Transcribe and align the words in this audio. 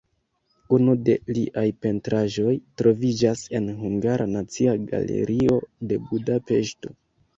Unu 0.75 0.93
de 1.09 1.17
liaj 1.37 1.65
pentraĵoj 1.85 2.55
troviĝas 2.83 3.45
en 3.59 3.69
Hungara 3.85 4.27
Nacia 4.33 4.75
Galerio 4.89 5.61
de 5.93 6.01
Budapeŝto. 6.11 6.97